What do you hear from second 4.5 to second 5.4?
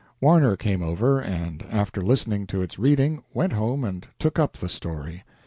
the story.